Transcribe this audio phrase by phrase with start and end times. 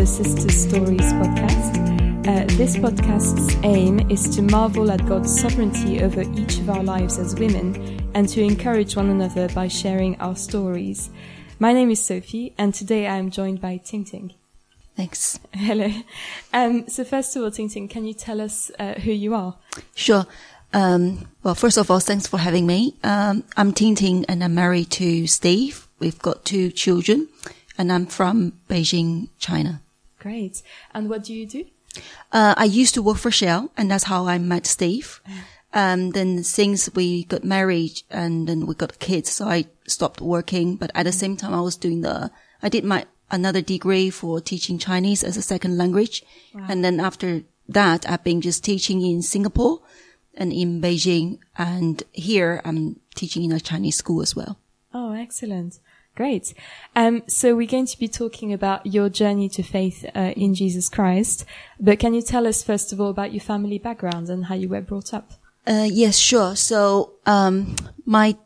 [0.00, 2.26] the Sisters Stories podcast.
[2.26, 7.18] Uh, this podcast's aim is to marvel at God's sovereignty over each of our lives
[7.18, 11.10] as women and to encourage one another by sharing our stories.
[11.58, 14.32] My name is Sophie, and today I am joined by Ting Ting.
[14.96, 15.38] Thanks.
[15.52, 15.92] Hello.
[16.54, 19.56] Um, so first of all, Ting Ting, can you tell us uh, who you are?
[19.94, 20.24] Sure.
[20.72, 22.94] Um, well, first of all, thanks for having me.
[23.04, 25.88] Um, I'm Ting Ting and I'm married to Steve.
[25.98, 27.28] We've got two children
[27.76, 29.82] and I'm from Beijing, China.
[30.20, 30.62] Great.
[30.94, 31.64] And what do you do?
[32.30, 35.20] Uh, I used to work for Shell and that's how I met Steve.
[35.72, 40.76] Um, then since we got married and then we got kids, so I stopped working.
[40.76, 42.30] But at the same time, I was doing the,
[42.62, 46.24] I did my another degree for teaching Chinese as a second language.
[46.54, 46.66] Wow.
[46.68, 49.80] And then after that, I've been just teaching in Singapore
[50.34, 51.38] and in Beijing.
[51.56, 54.58] And here I'm teaching in a Chinese school as well.
[54.92, 55.78] Oh, excellent.
[56.16, 56.52] Great.
[56.96, 60.88] Um, so we're going to be talking about your journey to faith uh, in Jesus
[60.88, 61.44] Christ.
[61.78, 64.68] But can you tell us first of all about your family background and how you
[64.68, 65.32] were brought up?
[65.66, 66.56] Uh, yes, sure.
[66.56, 68.36] So, um, my,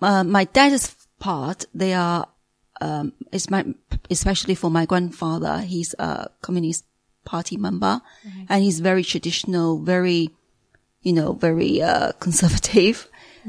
[0.00, 2.28] uh, my dad's part, they are,
[2.80, 3.64] um, it's my,
[4.10, 6.84] especially for my grandfather, he's a communist
[7.24, 8.00] party member
[8.48, 10.30] and he's very traditional, very,
[11.02, 13.08] you know, very, uh, conservative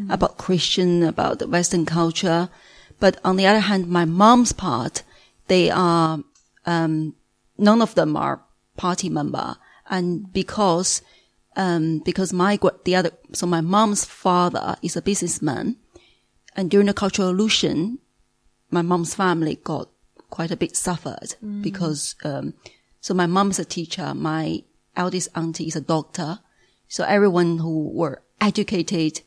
[0.10, 2.50] about Christian, about the Western culture.
[3.00, 5.04] But on the other hand, my mom's part,
[5.48, 6.20] they are,
[6.66, 7.16] um,
[7.58, 8.42] none of them are
[8.78, 9.56] party member.
[9.90, 11.02] And because,
[11.56, 15.78] um, because my, the other, so my mom's father is a businessman.
[16.56, 18.00] And during the Cultural Revolution,
[18.70, 19.90] my mom's family got
[20.30, 22.54] quite a bit suffered because, um,
[23.02, 24.14] so my mom's a teacher.
[24.14, 24.64] My
[24.96, 26.40] eldest auntie is a doctor.
[26.88, 29.22] So everyone who were educated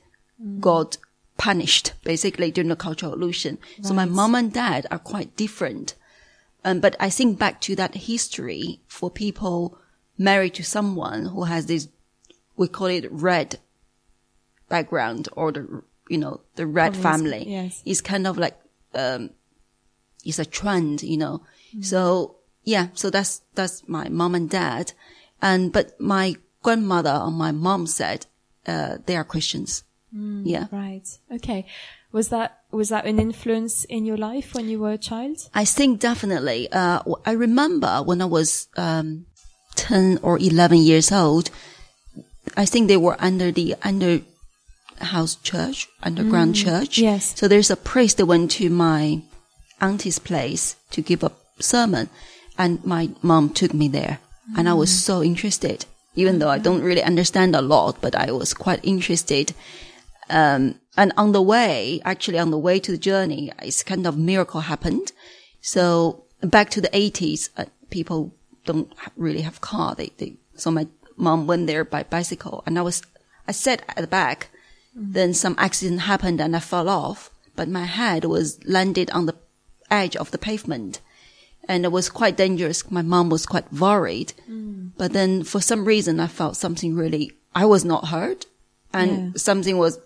[0.61, 0.99] got
[1.37, 3.59] punished basically during the Cultural Revolution.
[3.83, 5.95] So my mom and dad are quite different.
[6.65, 9.79] Um, but I think back to that history for people
[10.17, 11.89] married to someone who has this,
[12.57, 13.59] we call it red
[14.69, 17.83] background or the, you know, the red family yes.
[17.85, 18.57] is kind of like,
[18.95, 19.31] um,
[20.25, 21.43] it's a trend, you know.
[21.81, 24.93] So yeah, so that's, that's my mom and dad.
[25.41, 28.27] And, but my grandmother on my mom's side,
[28.67, 29.83] uh, they are Christians.
[30.13, 30.67] Yeah.
[30.71, 31.07] Right.
[31.31, 31.67] Okay.
[32.13, 35.49] Was that was that an influence in your life when you were a child?
[35.55, 36.71] I think definitely.
[36.71, 39.27] Uh, I remember when I was um,
[39.75, 41.51] ten or eleven years old.
[42.57, 44.21] I think they were under the under
[45.01, 46.99] house church, underground church.
[46.99, 47.39] yes.
[47.39, 49.23] So there's a priest that went to my
[49.81, 52.11] auntie's place to give a sermon,
[52.59, 54.19] and my mom took me there,
[54.57, 55.87] and I was so interested.
[56.15, 59.55] Even though I don't really understand a lot, but I was quite interested.
[60.33, 60.63] Um,
[60.97, 64.63] and on the way, actually on the way to the journey, it's kind of miracle
[64.63, 65.13] happened.
[65.61, 68.35] So back to the 80s, uh, people
[68.65, 69.95] don't really have car.
[69.95, 73.03] They, they, so my mom went there by bicycle and I was,
[73.47, 74.49] I sat at the back.
[74.95, 79.37] Then some accident happened and I fell off, but my head was landed on the
[79.91, 81.01] edge of the pavement
[81.67, 82.91] and it was quite dangerous.
[82.91, 84.35] My mom was quite worried.
[84.99, 88.45] But then for some reason, I felt something really, I was not hurt
[88.93, 89.31] and Yeah.
[89.37, 89.99] something was,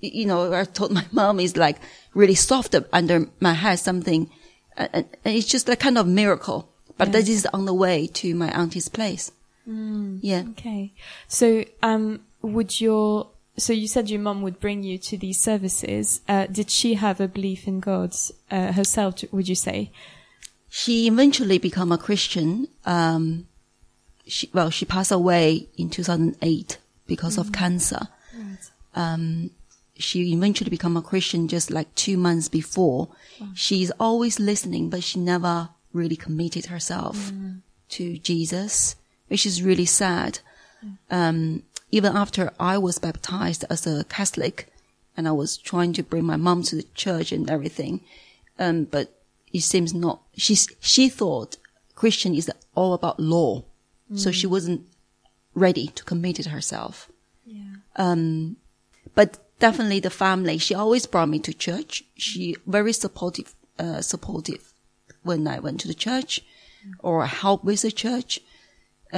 [0.00, 1.78] you know, I told my mom is like
[2.14, 4.30] really soft under my head, something,
[4.76, 4.90] and
[5.24, 6.68] and it's just a kind of miracle.
[6.96, 9.32] But that is on the way to my auntie's place.
[9.66, 10.44] Yeah.
[10.50, 10.92] Okay.
[11.26, 16.20] So, um, would your so you said your mom would bring you to these services.
[16.28, 18.14] Uh, did she have a belief in God
[18.50, 19.22] uh, herself?
[19.32, 19.90] Would you say?
[20.68, 22.66] She eventually became a Christian.
[22.84, 23.46] Um,
[24.26, 28.08] she, well, she passed away in 2008 because of cancer.
[28.96, 29.50] Um,
[29.96, 33.08] she eventually became a Christian just like two months before.
[33.54, 37.30] She's always listening, but she never really committed herself
[37.90, 38.96] to Jesus,
[39.28, 40.40] which is really sad.
[41.10, 44.66] Um, even after I was baptized as a Catholic
[45.16, 48.00] and I was trying to bring my mom to the church and everything,
[48.58, 49.12] um, but
[49.52, 50.20] it seems not.
[50.36, 51.56] She's, she thought
[51.94, 53.62] Christian is all about law.
[54.16, 54.82] So she wasn't
[55.54, 57.08] ready to commit it herself.
[57.96, 58.56] Um,
[59.14, 61.92] but definitely the family, she always brought me to church.
[62.26, 63.48] She very supportive,
[63.84, 64.62] uh, supportive
[65.22, 66.32] when I went to the church
[66.98, 68.32] or help with the church.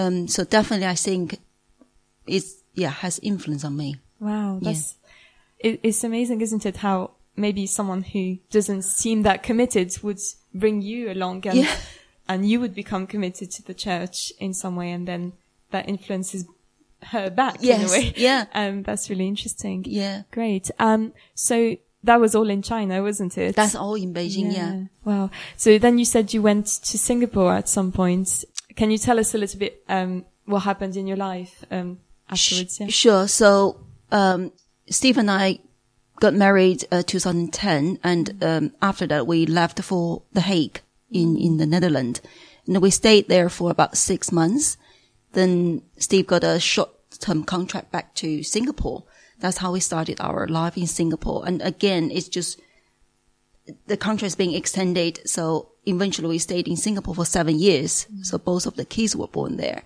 [0.01, 1.27] Um, so definitely I think
[2.27, 3.91] it's, yeah, has influence on me.
[4.21, 4.95] Wow, that's
[5.59, 6.77] it, it's amazing, isn't it?
[6.87, 6.99] How
[7.35, 8.25] maybe someone who
[8.57, 10.21] doesn't seem that committed would
[10.55, 11.77] bring you along, and Yeah.
[12.31, 15.33] and you would become committed to the church in some way, and then
[15.73, 16.45] that influences
[17.11, 18.13] her back in a way.
[18.17, 18.47] yeah.
[18.55, 19.85] Um, that's really interesting.
[19.87, 20.23] Yeah.
[20.31, 20.71] Great.
[20.79, 23.57] Um, so that was all in China, wasn't it?
[23.57, 24.53] That's all in Beijing.
[24.53, 24.85] Yeah.
[25.05, 25.31] Wow.
[25.57, 28.45] So then you said you went to Singapore at some point.
[28.77, 31.99] Can you tell us a little bit um, what happened in your life um,
[32.31, 32.81] afterwards?
[32.81, 32.89] Yeah.
[32.89, 33.29] Sure.
[33.29, 33.81] So
[34.13, 34.53] um,
[34.89, 35.59] Steve and I
[36.21, 40.81] got married uh, 2010, and um, after that we left for The Hague
[41.11, 42.21] in in the Netherlands,
[42.67, 44.77] and we stayed there for about six months.
[45.33, 49.05] Then Steve got a short term contract back to Singapore.
[49.39, 51.47] That's how we started our life in Singapore.
[51.47, 52.61] And again, it's just
[53.87, 55.21] the contract is being extended.
[55.29, 58.07] So eventually we stayed in Singapore for seven years.
[58.23, 59.83] So both of the kids were born there.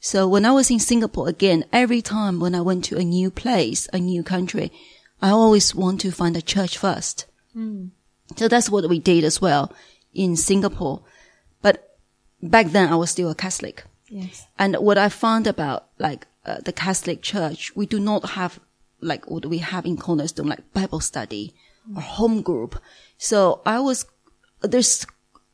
[0.00, 3.30] So when I was in Singapore again, every time when I went to a new
[3.30, 4.70] place, a new country,
[5.22, 7.24] I always want to find a church first.
[7.54, 7.86] Hmm.
[8.36, 9.72] So that's what we did as well
[10.12, 11.02] in Singapore.
[11.62, 11.96] But
[12.42, 13.84] back then I was still a Catholic.
[14.08, 14.46] Yes.
[14.58, 18.60] And what I found about like uh, the Catholic Church, we do not have
[19.00, 21.54] like what we have in Cornerstone, like Bible study
[21.94, 22.80] or home group.
[23.18, 24.06] So I was
[24.62, 25.06] there's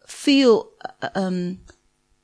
[0.06, 0.68] few
[1.02, 1.60] uh, um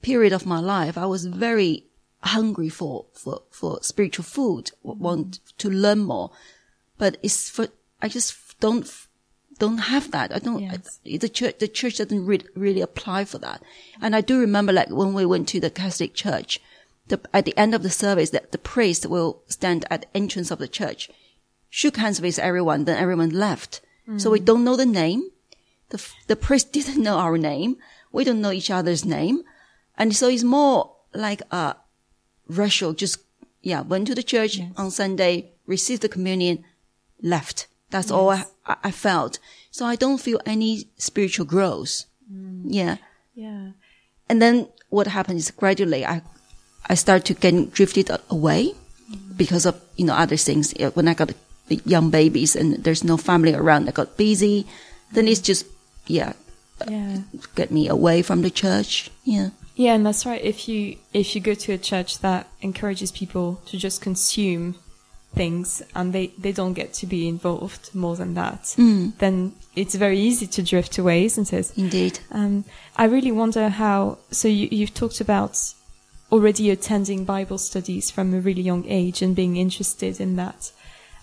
[0.03, 1.87] period of my life I was very
[2.23, 6.31] hungry for for for spiritual food, want to learn more,
[6.99, 7.69] but it's for
[8.01, 8.87] I just don't
[9.59, 10.35] don't have that.
[10.35, 10.61] I don't.
[10.63, 11.01] Yes.
[11.07, 13.63] I- the church the church doesn't re- really apply for that.
[14.01, 16.61] And I do remember like when we went to the Catholic church,
[17.09, 20.51] the, at the end of the service, that the priest will stand at the entrance
[20.51, 21.11] of the church,
[21.71, 23.81] shook hands with everyone, then everyone left.
[24.19, 25.31] So we don't know the name.
[25.89, 27.77] The the priest didn't know our name.
[28.13, 29.43] We don't know each other's name,
[29.99, 31.77] and so it's more like a
[32.47, 32.93] ritual.
[32.93, 33.19] Just
[33.63, 36.65] yeah, went to the church on Sunday, received the communion,
[37.21, 37.67] left.
[37.91, 39.39] That's all I, I felt.
[39.71, 42.05] So I don't feel any spiritual growth.
[42.33, 42.63] Mm.
[42.67, 42.97] Yeah.
[43.35, 43.71] Yeah.
[44.29, 46.23] And then what happened is gradually I,
[46.89, 48.75] I start to get drifted away
[49.37, 50.73] because of, you know, other things.
[50.95, 51.33] When I got
[51.85, 54.67] young babies and there's no family around, I got busy.
[55.13, 55.67] Then it's just,
[56.07, 56.33] yeah,
[56.89, 57.19] Yeah.
[57.55, 59.11] get me away from the church.
[59.25, 59.51] Yeah.
[59.75, 60.43] Yeah, and that's right.
[60.43, 64.75] If you if you go to a church that encourages people to just consume
[65.35, 68.75] things and they, they don't get to be involved more than that,
[69.19, 71.73] then it's very easy to drift away, isn't it?
[71.77, 72.21] Indeed.
[72.31, 72.65] Um,
[72.97, 74.17] I really wonder how.
[74.31, 75.59] So you, you've talked about
[76.31, 80.73] already attending Bible studies from a really young age and being interested in that.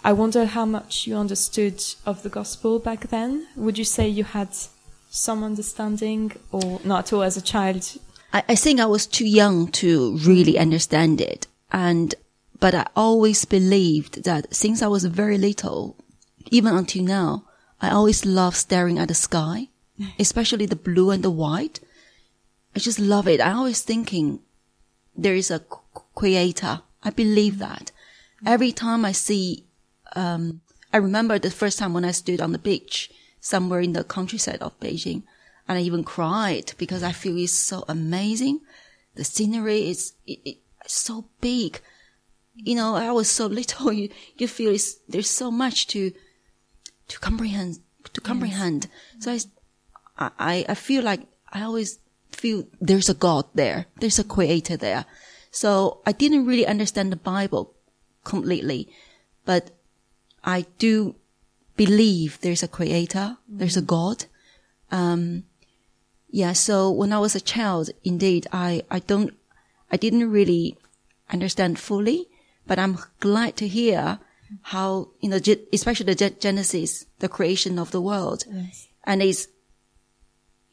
[0.03, 3.47] I wonder how much you understood of the gospel back then.
[3.55, 4.50] Would you say you had
[5.09, 7.97] some understanding, or not at all as a child?
[8.33, 11.47] I, I think I was too young to really understand it.
[11.71, 12.15] And,
[12.59, 15.95] but I always believed that since I was very little,
[16.51, 17.45] even until now,
[17.79, 19.69] I always love staring at the sky,
[20.19, 21.79] especially the blue and the white.
[22.75, 23.39] I just love it.
[23.39, 24.39] I always thinking
[25.15, 25.62] there is a
[26.15, 26.81] creator.
[27.04, 27.92] I believe that.
[28.45, 29.65] Every time I see,
[30.15, 30.62] um,
[30.92, 34.62] I remember the first time when I stood on the beach somewhere in the countryside
[34.62, 35.24] of Beijing
[35.68, 38.62] and I even cried because I feel it's so amazing.
[39.15, 40.57] The scenery is it, it,
[40.88, 41.80] so big.
[42.56, 43.92] You know, I was so little.
[43.92, 46.12] You, you feel it's, there's so much to,
[47.07, 47.80] to comprehend,
[48.12, 48.88] to comprehend.
[49.19, 49.31] So
[50.18, 51.21] I, I, I feel like
[51.51, 52.00] I always
[52.35, 53.85] feel there's a God there.
[54.00, 55.06] There's a creator there.
[55.51, 57.74] So I didn't really understand the Bible
[58.24, 58.89] completely,
[59.45, 59.71] but
[60.44, 61.16] I do
[61.75, 63.37] believe there's a creator.
[63.47, 64.25] There's a God.
[64.92, 65.44] Um,
[66.30, 66.54] yeah.
[66.54, 69.33] So when I was a child, indeed, I, I don't,
[69.92, 70.78] I didn't really
[71.31, 72.28] understand fully,
[72.66, 74.19] but I'm glad to hear
[74.61, 75.40] how, you know,
[75.71, 78.45] especially the Genesis, the creation of the world.
[78.52, 78.87] Yes.
[79.04, 79.47] And it's,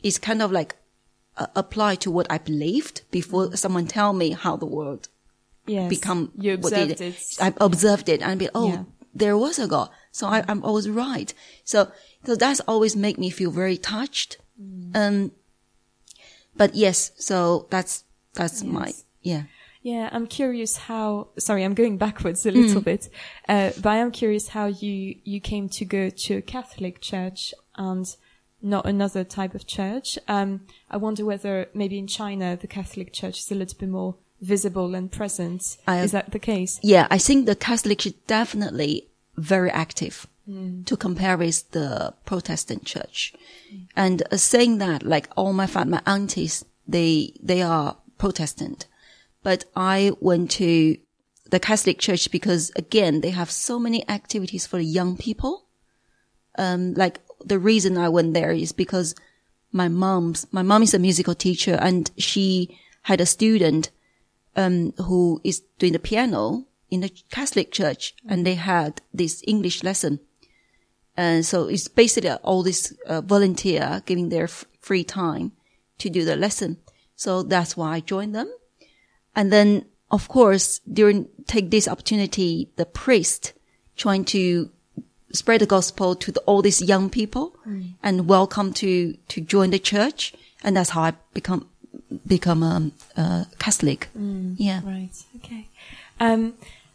[0.03, 0.77] it's kind of like
[1.37, 5.09] uh, applied to what I believed before someone tell me how the world
[5.67, 5.89] Yes.
[5.89, 7.37] become You what observed it, it.
[7.41, 8.85] I observed it and be oh Yeah.
[9.15, 9.89] there was a God.
[10.11, 11.33] So I, I'm always right.
[11.65, 11.91] So
[12.27, 14.39] so that's always make me feel very touched.
[14.61, 14.97] Mm.
[14.97, 15.33] Um
[16.57, 19.43] but yes, so that's that's my yeah.
[19.83, 21.29] Yeah, I'm curious how.
[21.39, 23.09] Sorry, I'm going backwards a little bit,
[23.49, 27.55] uh, but I am curious how you you came to go to a Catholic church
[27.77, 28.05] and
[28.63, 30.19] not another type of church.
[30.29, 34.17] Um, I wonder whether maybe in China the Catholic Church is a little bit more
[34.41, 35.79] visible and present.
[35.87, 36.79] I- is that the case?
[36.83, 40.27] Yeah, I think the Catholic is definitely very active
[40.85, 43.33] to compare with the Protestant church.
[43.95, 48.89] And uh, saying that, like all my my aunties, they, they are Protestant.
[49.45, 50.97] But I went to
[51.51, 55.67] the Catholic church because again, they have so many activities for young people.
[56.59, 59.15] Um, like the reason I went there is because
[59.73, 63.91] my mom's, my mom is a musical teacher and she had a student
[64.57, 69.85] um, who is doing the piano in the Catholic church, and they had this English
[69.85, 70.19] lesson.
[71.17, 75.53] And so it's basically all this uh, volunteer giving their f- free time
[75.99, 76.79] to do the lesson.
[77.15, 78.53] So that's why I joined them.
[79.37, 83.53] And then, of course, during, take this opportunity, the priest
[83.97, 84.71] trying to
[85.33, 87.95] spread the gospel to the, all these young people Mm.
[88.03, 90.35] and welcome to, to join the church.
[90.65, 91.67] And that's how I become,
[92.27, 94.09] become a, a Catholic.
[94.15, 94.81] Yeah.
[94.85, 95.11] Right.
[95.37, 95.69] Okay.
[96.19, 96.55] Um,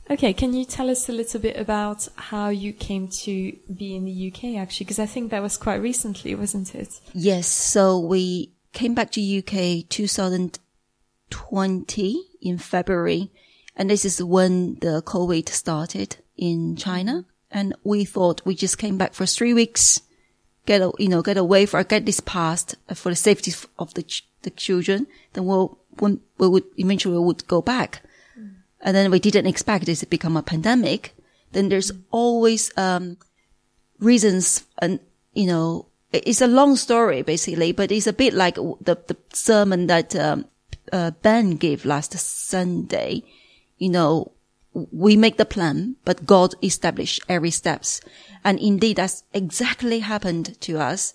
[0.10, 0.34] okay.
[0.34, 4.32] Can you tell us a little bit about how you came to be in the
[4.32, 4.86] UK actually?
[4.86, 7.00] Because I think that was quite recently, wasn't it?
[7.14, 7.48] Yes.
[7.48, 13.32] So we came back to UK 2020 in February.
[13.76, 17.26] And this is when the COVID started in China.
[17.56, 20.02] And we thought we just came back for three weeks,
[20.66, 24.04] get, a, you know, get away for, get this passed for the safety of the,
[24.04, 25.08] ch- the children.
[25.32, 28.02] Then we'll, we would eventually would go back.
[28.82, 31.16] And then we didn't expect this to become a pandemic.
[31.54, 33.16] Then there's always, um,
[34.00, 35.00] reasons and,
[35.34, 39.88] you know, it's a long story basically, but it's a bit like the, the sermon
[39.88, 40.44] that, um,
[40.92, 43.24] uh, Ben gave last Sunday.
[43.78, 44.34] You know,
[44.76, 48.02] we make the plan, but God established every steps.
[48.44, 51.14] And indeed, that's exactly happened to us.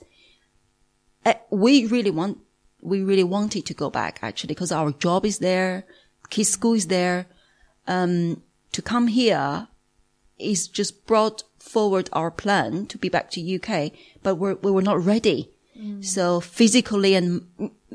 [1.26, 2.38] Uh, we really want,
[2.80, 5.84] we really wanted to go back actually because our job is there,
[6.30, 7.26] kids school is there.
[7.86, 9.68] Um, to come here
[10.38, 14.82] is just brought forward our plan to be back to UK, but we're, we were
[14.82, 15.50] not ready.
[16.02, 17.46] So physically and,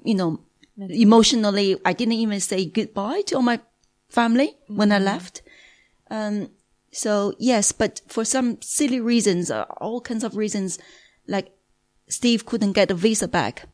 [0.04, 0.40] you know,
[0.78, 3.60] emotionally, I didn't even say goodbye to all my
[4.10, 5.44] family when I left.
[6.10, 6.50] Um,
[6.92, 10.80] so yes, but for some silly reasons, uh, all kinds of reasons,
[11.28, 11.52] like
[12.08, 13.68] Steve couldn't get a visa back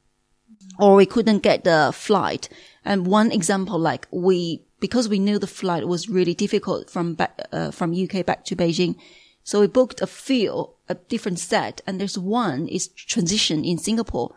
[0.80, 2.50] or we couldn't get the flight.
[2.84, 7.40] And one example, like we, because we knew the flight was really difficult from back,
[7.52, 8.96] uh, from UK back to Beijing.
[9.44, 11.82] So we booked a few, a different set.
[11.86, 14.34] And there's one is transition in Singapore.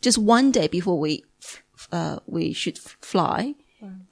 [0.00, 3.54] Just one day before we, f- uh, we should fly,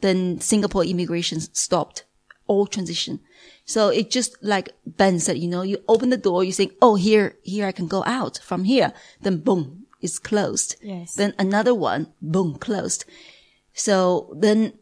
[0.00, 2.04] then Singapore immigration stopped
[2.50, 3.20] all transition.
[3.64, 6.96] So it just like Ben said, you know, you open the door, you think, oh,
[6.96, 8.92] here, here I can go out from here.
[9.22, 10.74] Then boom, it's closed.
[10.82, 11.14] Yes.
[11.14, 13.04] Then another one, boom, closed.
[13.72, 14.72] So then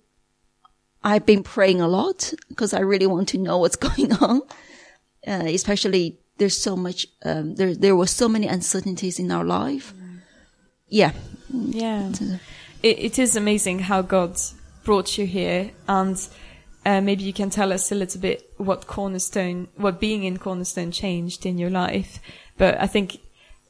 [1.04, 4.40] I've been praying a lot because I really want to know what's going on.
[5.26, 9.92] Uh, especially there's so much, um, there, there were so many uncertainties in our life.
[10.88, 11.12] Yeah.
[11.52, 12.12] Yeah.
[12.82, 14.40] It, it is amazing how God
[14.84, 15.72] brought you here.
[15.86, 16.16] And
[16.88, 20.90] uh, maybe you can tell us a little bit what Cornerstone, what being in Cornerstone
[20.90, 22.18] changed in your life.
[22.56, 23.18] But I think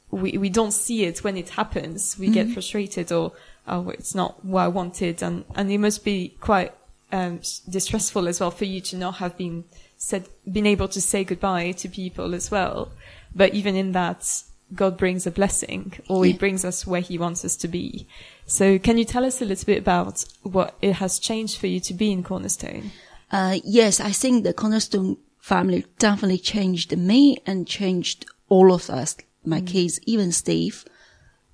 [0.09, 2.17] we, we don't see it when it happens.
[2.17, 3.33] We get frustrated or,
[3.67, 5.21] oh, it's not what I wanted.
[5.21, 6.73] And, and it must be quite
[7.11, 9.65] um, distressful as well for you to not have been
[9.97, 12.89] said, been able to say goodbye to people as well.
[13.35, 17.43] But even in that, God brings a blessing or he brings us where he wants
[17.43, 18.07] us to be.
[18.45, 21.81] So can you tell us a little bit about what it has changed for you
[21.81, 22.91] to be in Cornerstone?
[23.31, 29.15] Uh, yes, I think the Cornerstone family definitely changed me and changed all of us,
[29.45, 30.85] my kids, even Steve,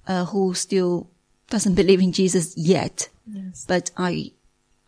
[0.07, 1.09] uh, who still
[1.49, 3.09] doesn't believe in Jesus yet.
[3.27, 3.65] Yes.
[3.67, 4.31] But I,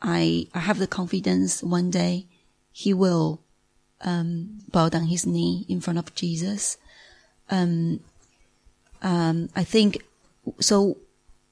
[0.01, 2.25] I, I have the confidence one day
[2.71, 3.41] he will,
[4.01, 6.77] um, bow down his knee in front of Jesus.
[7.49, 7.99] Um,
[9.01, 10.03] um, I think,
[10.59, 10.97] so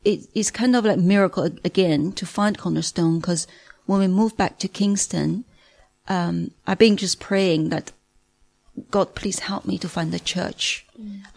[0.04, 3.48] it, it's kind of like miracle again to find Cornerstone because
[3.86, 5.46] when we moved back to Kingston,
[6.08, 7.92] um, I've been just praying that
[8.92, 10.86] God, please help me to find the church.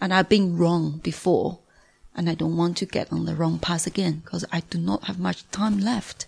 [0.01, 1.59] And I've been wrong before
[2.15, 5.05] and I don't want to get on the wrong path again because I do not
[5.05, 6.25] have much time left,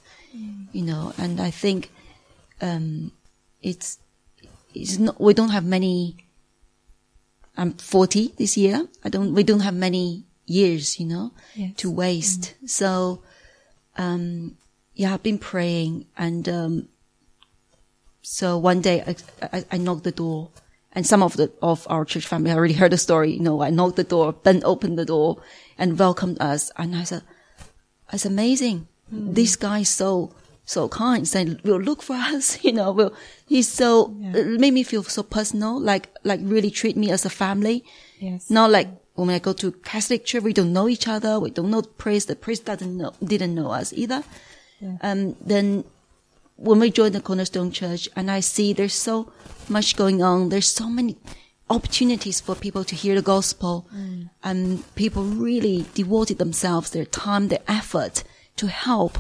[0.72, 1.92] you know, and I think,
[2.62, 3.12] um,
[3.62, 4.00] it's,
[4.74, 6.16] it's not, we don't have many,
[7.58, 8.88] I'm 40 this year.
[9.04, 11.74] I don't, we don't have many years, you know, Yes.
[11.78, 12.54] to waste.
[12.66, 13.22] So,
[13.98, 14.56] um,
[14.94, 16.90] yeah, I've been praying and, um,
[18.22, 19.16] so one day I,
[19.58, 20.52] I, I knocked the door
[20.94, 23.32] and some of the, of our church family already heard the story.
[23.34, 25.42] You know, I knocked the door, Ben opened the door
[25.78, 26.72] and welcomed us.
[26.78, 27.24] And I said,
[28.12, 28.88] it's amazing.
[29.10, 30.34] This guy is so,
[30.64, 33.14] so kind, saying, will look for us, you know, will,
[33.48, 37.30] he's so, it made me feel so personal, like, like really treat me as a
[37.30, 37.84] family.
[38.20, 38.50] Yes.
[38.50, 41.40] Not like when I go to Catholic church, we don't know each other.
[41.40, 42.28] We don't know the priest.
[42.28, 44.24] The priest doesn't know, didn't know us either.
[45.02, 45.84] Um, then
[46.56, 49.32] when we join the Cornerstone Church and I see there's so
[49.70, 51.18] much going on, there's so many
[51.70, 53.88] opportunities for people to hear the gospel.
[54.44, 58.24] And people really devoted themselves, their time, their effort
[58.58, 59.20] to help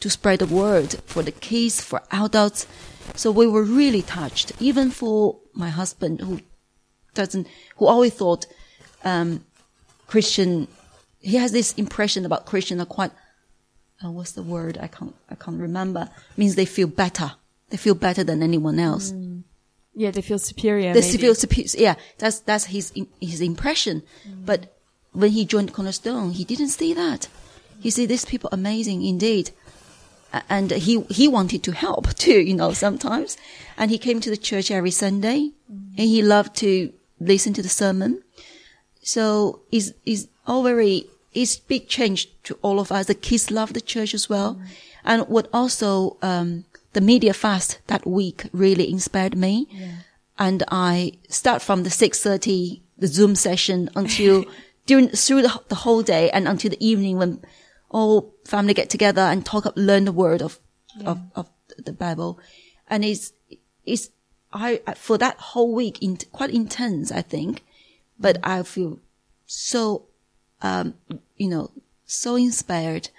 [0.00, 2.66] to spread the word for the kids, for adults.
[3.14, 6.40] So we were really touched, even for my husband who
[7.14, 8.46] doesn't, who always thought,
[9.04, 9.44] um,
[10.06, 10.68] Christian,
[11.20, 13.12] he has this impression about Christian are quite,
[14.04, 14.78] uh, what's the word?
[14.80, 16.08] I can't, I can't remember.
[16.36, 17.32] means they feel better.
[17.70, 19.12] They feel better than anyone else.
[19.94, 20.92] Yeah, they feel superior.
[20.94, 21.18] They maybe.
[21.18, 21.68] feel superior.
[21.76, 24.02] Yeah, that's, that's his, his impression.
[24.44, 24.76] But
[25.12, 27.28] when he joined Cornerstone, he didn't see that.
[27.80, 29.50] He said, these people are amazing indeed.
[30.48, 33.36] And he, he wanted to help too, you know, sometimes.
[33.76, 37.68] And he came to the church every Sunday and he loved to listen to the
[37.68, 38.22] sermon.
[39.02, 43.06] So it's, it's all very, it's big change to all of us.
[43.06, 44.60] The kids love the church as well.
[45.04, 49.66] And what also, um, the media fast that week really inspired me.
[50.38, 54.44] And I start from the 6.30, the Zoom session until
[54.86, 57.40] during, through the, the whole day and until the evening when
[57.90, 60.58] all family get together and talk, up, learn the word of,
[61.04, 61.48] of, of
[61.78, 62.38] the Bible.
[62.88, 63.32] And it's,
[63.84, 64.10] it's,
[64.52, 67.62] I, for that whole week, in, quite intense, I think,
[68.18, 69.00] but I feel
[69.46, 70.06] so,
[70.62, 70.94] um,
[71.36, 71.70] you know,
[72.06, 73.10] so inspired.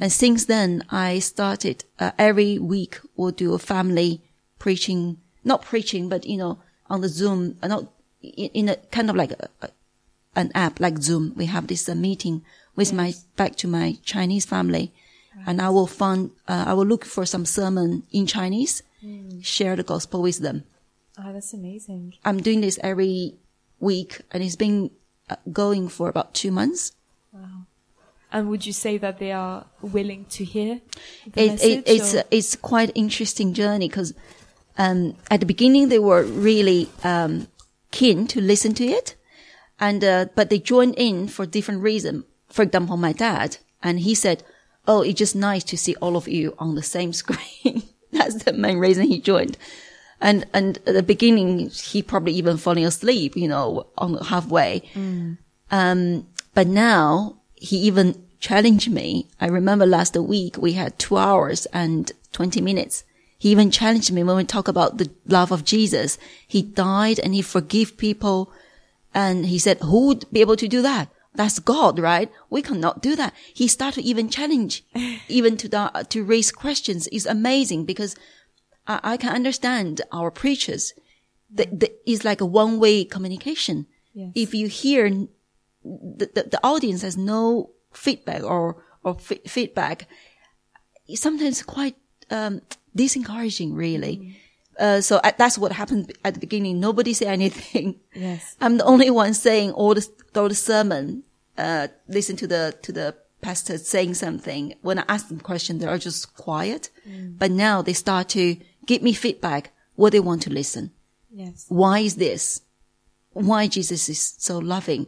[0.00, 4.20] And since then, I started, uh, every week we'll do a family
[4.58, 6.58] preaching, not preaching, but, you know,
[6.90, 7.90] on the Zoom, uh, not
[8.22, 9.70] in, in a kind of like a, a,
[10.36, 11.32] an app like Zoom.
[11.36, 12.44] We have this uh, meeting
[12.76, 14.92] with my, back to my Chinese family.
[15.46, 18.82] And I will find, uh, I will look for some sermon in Chinese,
[19.40, 20.64] share the gospel with them.
[21.16, 22.14] Oh, that's amazing.
[22.24, 23.36] I'm doing this every
[23.80, 24.90] week and it's been
[25.52, 26.92] going for about two months.
[28.30, 30.82] And would you say that they are willing to hear
[31.34, 31.78] It, message?
[31.78, 34.12] it, it's, or- it's quite interesting journey because,
[34.76, 37.48] um, at the beginning they were really, um,
[37.90, 39.14] keen to listen to it.
[39.80, 42.24] And, uh, but they joined in for different reason.
[42.50, 44.42] For example, my dad, and he said,
[44.86, 47.82] Oh, it's just nice to see all of you on the same screen.
[48.12, 49.56] That's the main reason he joined.
[50.20, 54.82] And, and at the beginning, he probably even falling asleep, you know, on halfway.
[55.70, 59.28] Um, but now he even challenged me.
[59.40, 63.04] I remember last week we had two hours and 20 minutes.
[63.38, 66.18] He even challenged me when we talk about the love of Jesus.
[66.46, 68.50] He died and he forgave people.
[69.14, 71.08] And he said, who would be able to do that?
[71.34, 72.32] That's God, right?
[72.50, 73.32] We cannot do that.
[73.54, 74.82] He started to even challenge,
[75.28, 77.08] even to the, to raise questions.
[77.12, 78.16] It's amazing because
[78.88, 80.94] I, I can understand our preachers.
[81.50, 83.86] The, the, it's like a one way communication.
[84.14, 84.32] Yes.
[84.34, 85.08] If you hear
[85.84, 90.08] the, the, the audience has no feedback or, or f- feedback,
[91.06, 91.96] it's sometimes quite,
[92.30, 92.62] um,
[92.96, 94.36] disencouraging, really.
[94.78, 96.80] Uh, so uh, that's what happened at the beginning.
[96.80, 98.00] Nobody said anything.
[98.14, 98.56] Yes.
[98.60, 101.22] I'm the only one saying all the, all the sermon,
[101.56, 104.74] uh, listen to the, to the pastor saying something.
[104.82, 106.90] When I ask them questions, they are just quiet.
[107.38, 108.56] But now they start to
[108.88, 110.90] give me feedback, what they want to listen.
[111.30, 111.66] Yes.
[111.68, 112.62] Why is this?
[113.34, 115.06] Why Jesus is so loving?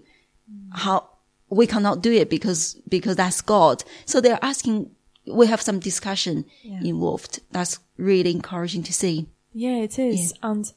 [0.48, 0.78] Mm.
[0.84, 1.08] How
[1.48, 3.82] we cannot do it because, because that's God.
[4.04, 4.90] So they're asking,
[5.26, 6.80] we have some discussion Yeah.
[6.84, 7.40] involved.
[7.50, 9.26] That's really encouraging to see.
[9.52, 10.32] Yeah, it is.
[10.42, 10.72] And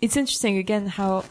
[0.00, 1.24] it's interesting again how,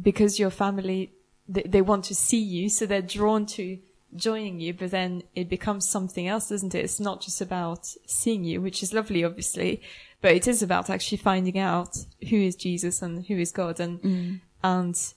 [0.00, 1.12] because your family,
[1.46, 3.78] they, they want to see you, so they're drawn to
[4.14, 6.84] joining you, but then it becomes something else, doesn't it?
[6.84, 9.82] It's not just about seeing you, which is lovely, obviously,
[10.22, 11.98] but it is about actually finding out
[12.30, 15.14] who is Jesus and who is God and, and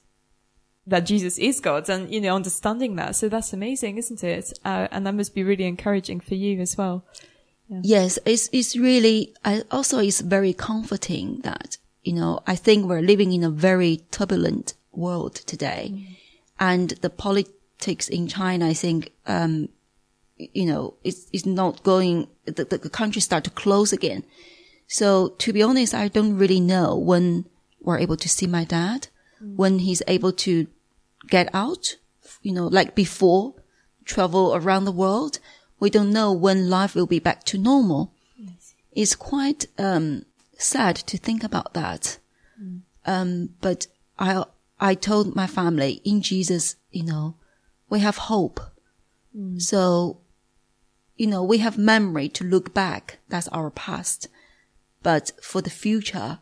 [0.88, 3.16] that Jesus is God and, you know, understanding that.
[3.16, 4.60] So that's amazing, isn't it?
[4.66, 7.06] Uh, and that must be really encouraging for you as well.
[7.68, 13.02] Yes, it's, it's really, I also it's very comforting that, you know, I think we're
[13.02, 16.08] living in a very turbulent world today.
[16.60, 19.70] And the politics in China, I think, um,
[20.38, 24.24] you know, it's, it's not going, the, the, the country start to close again.
[24.88, 27.46] So to be honest, I don't really know when
[27.82, 29.08] we're able to see my dad,
[29.56, 30.68] when he's able to
[31.30, 31.98] get out,
[32.42, 33.54] you know, like before,
[34.06, 35.40] travel around the world.
[35.80, 38.14] We don't know when life will be back to normal.
[38.92, 40.26] It's quite um,
[40.58, 42.18] sad to think about that.
[43.06, 44.46] Um, but I
[44.80, 47.36] I told my family in Jesus, you know,
[47.90, 48.60] we have hope.
[49.60, 50.20] So,
[51.18, 53.20] you know, we have memory to look back.
[53.30, 54.28] That's our past.
[55.06, 56.40] But for the future,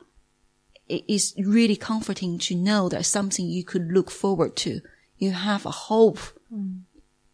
[0.88, 4.80] it is really comforting to know that something you could look forward to.
[5.18, 6.20] You have a hope.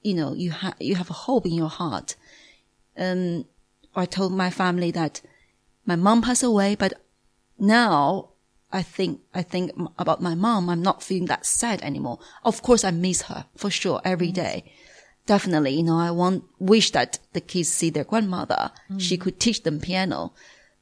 [0.02, 2.16] You know, you have, you have a hope in your heart.
[2.98, 3.46] Um,
[3.96, 5.22] I told my family that
[5.86, 6.94] my mom passed away, but
[7.60, 8.30] now
[8.72, 10.68] I think, I think about my mom.
[10.68, 12.18] I'm not feeling that sad anymore.
[12.44, 14.74] Of course, I miss her for sure every day.
[15.28, 18.72] Definitely, you know, I want, wish that the kids see their grandmother.
[18.98, 20.34] She could teach them piano,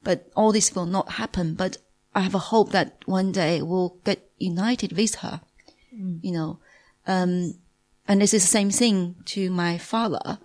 [0.03, 1.53] but all this will not happen.
[1.53, 1.77] But
[2.15, 5.41] I have a hope that one day we'll get united with her,
[5.91, 6.59] you know.
[7.05, 7.55] Um,
[8.07, 10.39] and this is the same thing to my father.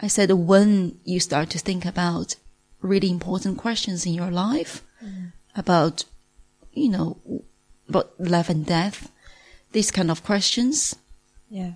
[0.00, 2.36] I said, when you start to think about
[2.80, 4.82] really important questions in your life
[5.56, 6.04] about,
[6.72, 7.18] you know,
[7.88, 9.10] about life and death,
[9.72, 10.96] these kind of questions.
[11.48, 11.72] Yeah.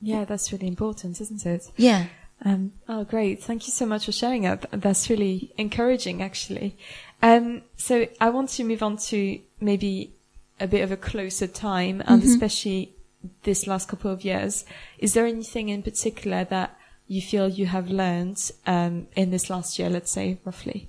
[0.00, 1.70] Yeah, that's really important, isn't it?
[1.76, 2.06] Yeah.
[2.44, 3.42] Um, oh, great.
[3.42, 4.66] Thank you so much for sharing that.
[4.70, 6.76] That's really encouraging, actually.
[7.22, 10.12] Um, so I want to move on to maybe
[10.60, 12.94] a bit of a closer time and especially
[13.42, 14.64] this last couple of years.
[14.98, 16.76] Is there anything in particular that
[17.08, 20.88] you feel you have learned, um, in this last year, let's say, roughly?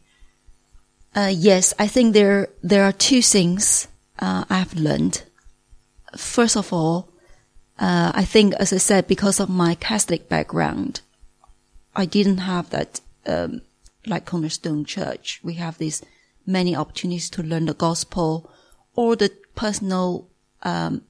[1.15, 3.87] Uh, yes, I think there there are two things
[4.19, 5.23] uh, I've learned.
[6.15, 7.09] First of all,
[7.79, 11.01] uh, I think, as I said, because of my Catholic background,
[11.97, 13.61] I didn't have that um,
[14.05, 15.41] like Cornerstone Church.
[15.43, 16.03] We have these
[16.45, 18.49] many opportunities to learn the gospel
[18.95, 20.29] or the personal
[20.63, 21.01] um,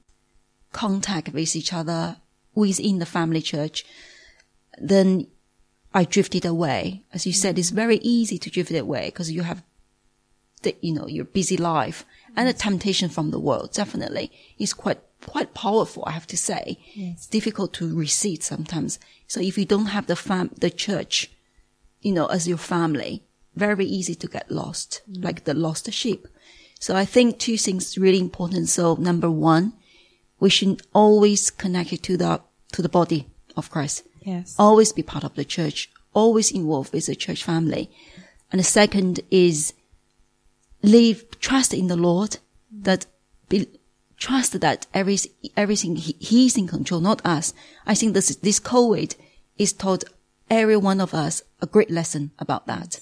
[0.72, 2.16] contact with each other
[2.54, 3.84] within the family church.
[4.78, 5.28] Then
[5.92, 7.04] I drifted away.
[7.12, 9.62] As you said, it's very easy to drift away because you have
[10.62, 15.00] the, you know, your busy life and the temptation from the world definitely is quite,
[15.26, 16.78] quite powerful, I have to say.
[17.12, 18.98] It's difficult to recede sometimes.
[19.28, 21.30] So if you don't have the fam, the church,
[22.00, 23.22] you know, as your family,
[23.54, 25.22] very easy to get lost, mm.
[25.22, 26.26] like the lost sheep.
[26.80, 28.68] So I think two things really important.
[28.68, 29.74] So number one,
[30.40, 32.40] we should always connect it to the,
[32.72, 34.54] to the body of Christ Yes.
[34.58, 37.90] always be part of the church, always involved with the church family.
[38.52, 39.72] And the second is
[40.82, 42.38] live, trust in the Lord,
[42.74, 42.84] mm.
[42.84, 43.06] that
[43.48, 43.66] be,
[44.18, 45.18] trust that every,
[45.56, 47.54] everything, he, He's in control, not us.
[47.86, 49.14] I think this, this COVID
[49.56, 50.04] is taught
[50.50, 53.00] every one of us a great lesson about that.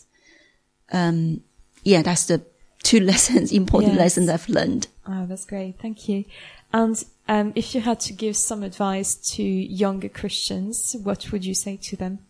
[0.93, 1.41] Um,
[1.85, 2.43] yeah, that's the
[2.83, 4.01] two lessons, important Yes.
[4.01, 4.89] lessons I've learned.
[5.07, 5.79] Oh, that's great.
[5.81, 6.25] Thank you.
[6.73, 11.55] And um, if you had to give some advice to younger Christians, what would you
[11.55, 12.21] say to them?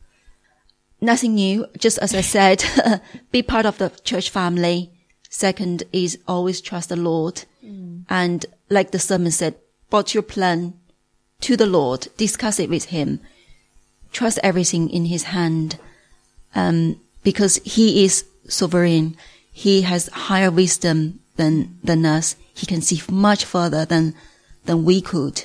[0.99, 1.67] nothing new.
[1.79, 2.65] Just as I said,
[3.31, 4.91] be part of the church family.
[5.29, 7.45] Second is always trust the Lord.
[8.09, 9.57] And like the sermon said,
[9.91, 10.75] put your plan
[11.41, 13.21] to the Lord, discuss it with Him,
[14.13, 15.79] trust everything in His hand.
[16.55, 19.17] Um, because He is sovereign.
[19.53, 22.37] He has higher wisdom than, than us.
[22.55, 24.15] He can see much further than,
[24.65, 25.45] than we could.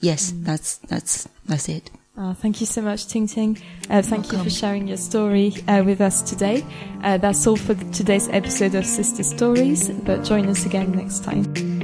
[0.00, 1.90] Yes, that's, that's, that's it.
[2.18, 3.58] Uh, thank you so much, Ting Ting.
[3.90, 6.64] Uh, thank you for sharing your story uh, with us today.
[7.02, 11.75] Uh, that's all for today's episode of Sister Stories, but join us again next time.